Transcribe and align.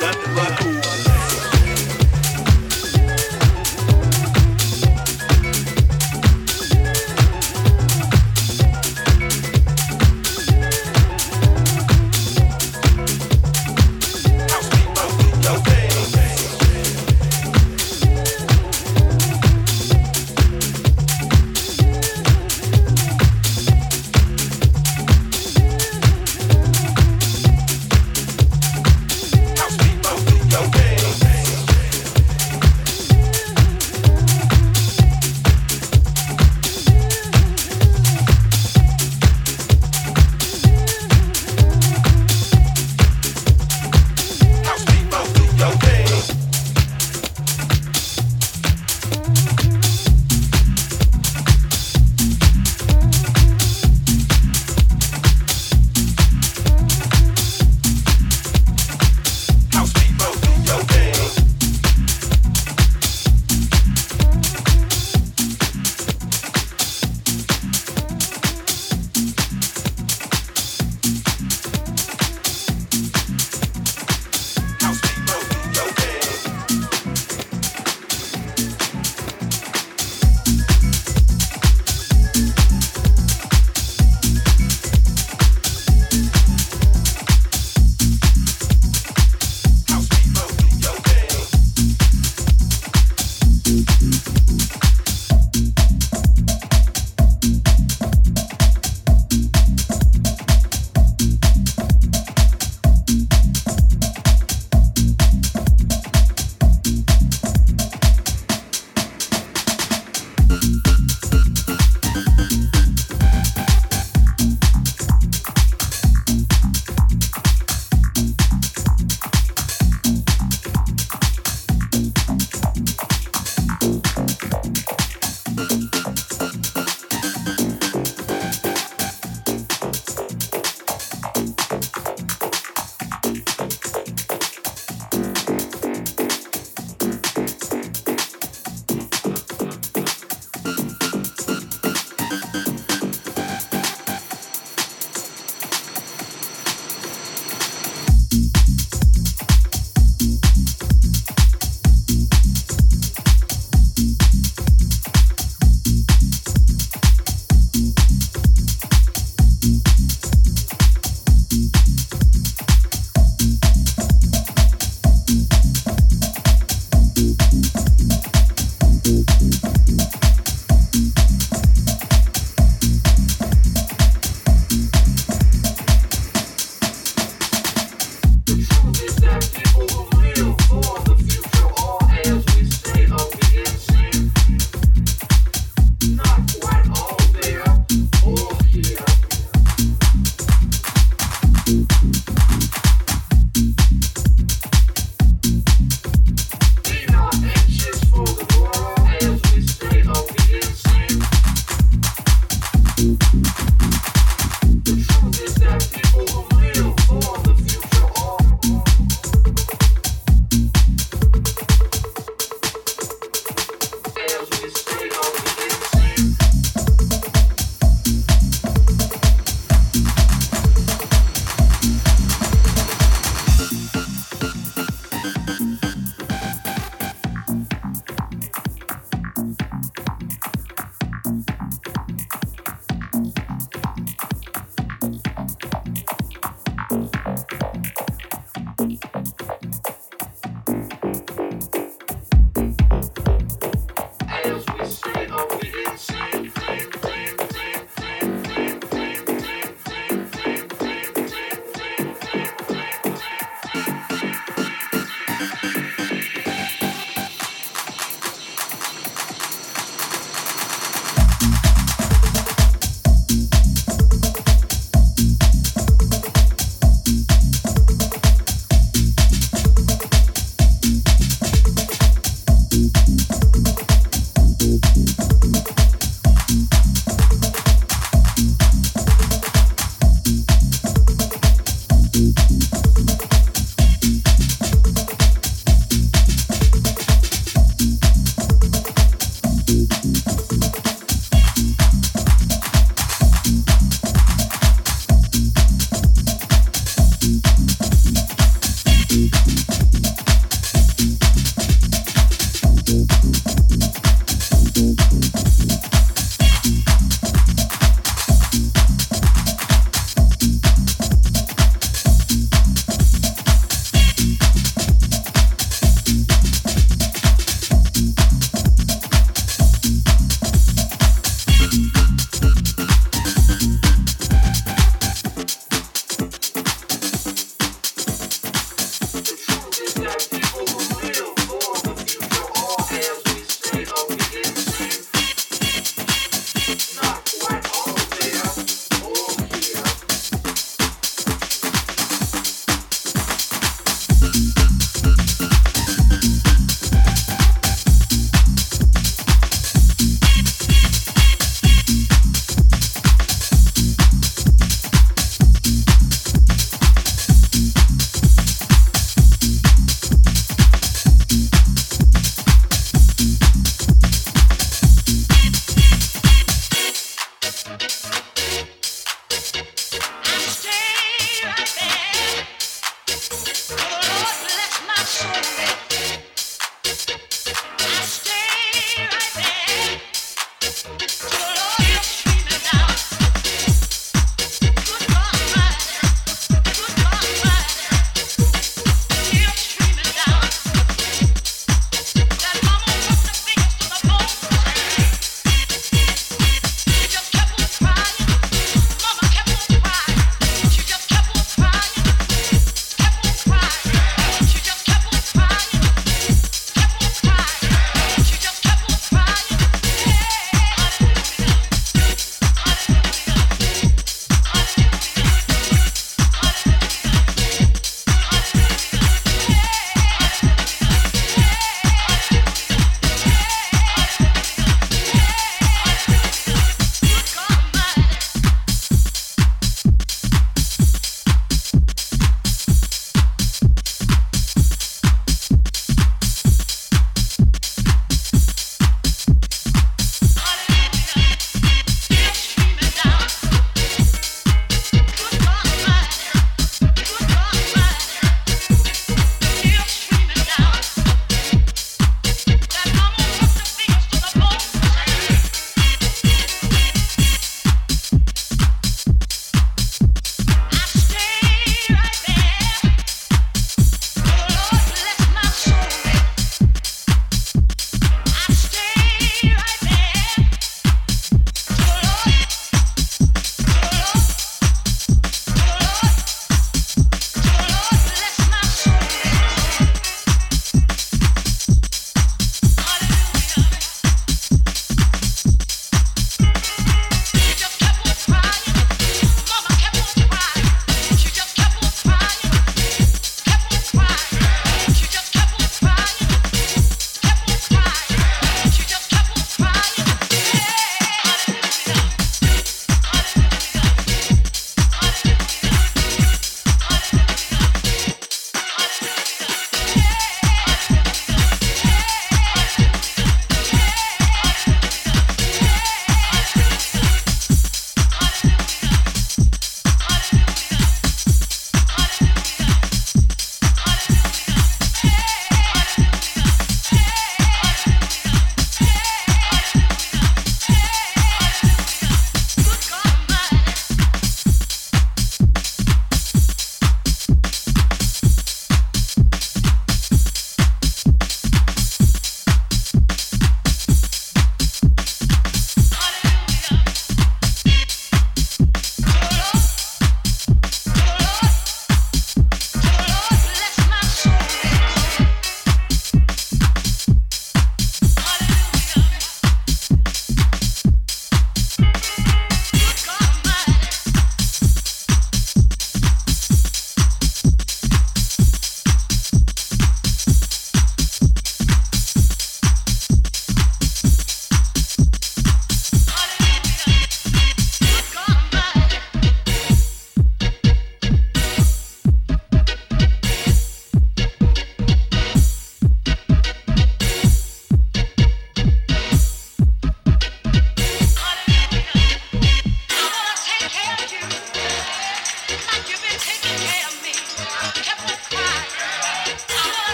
that 0.00 0.49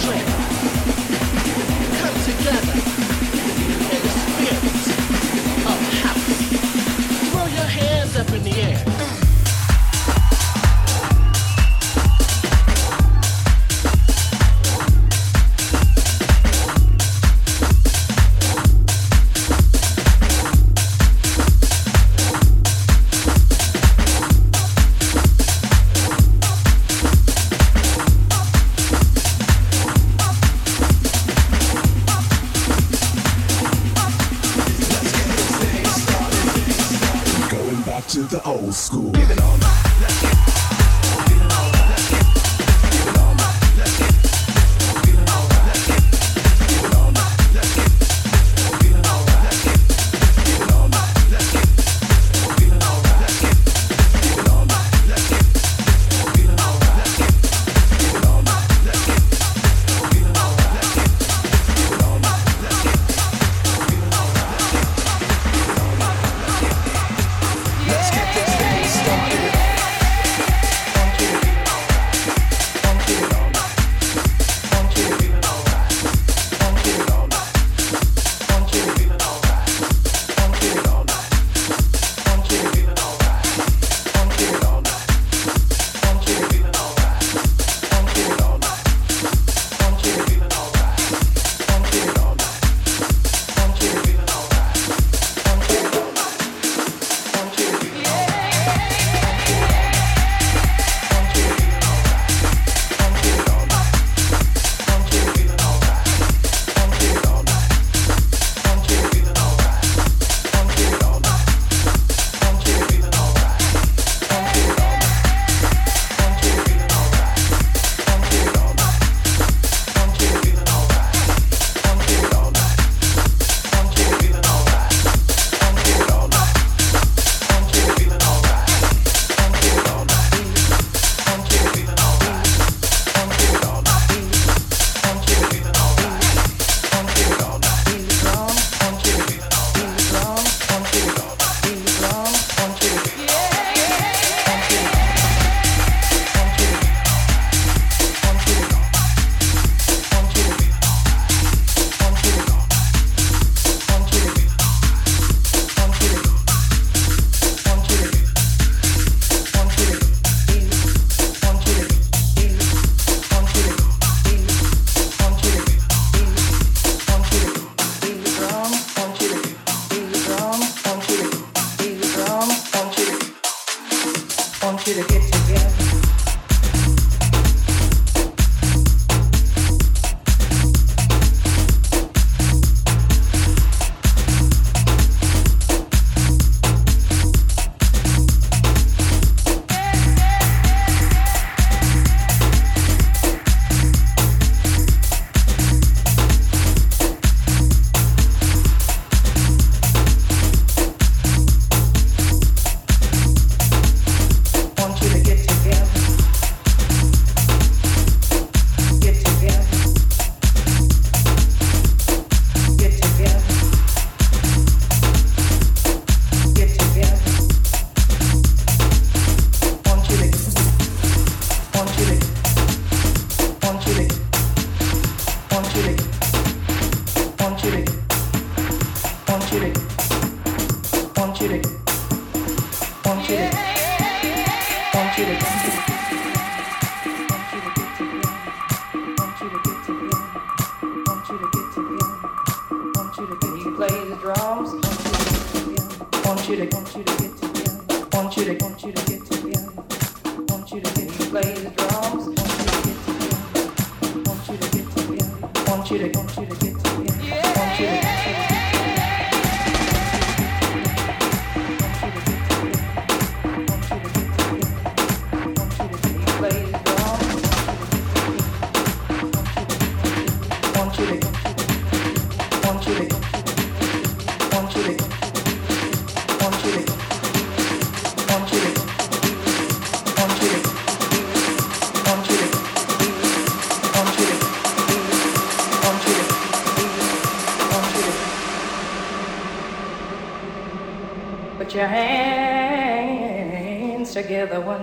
together 0.00 0.29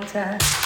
time. 0.07 0.56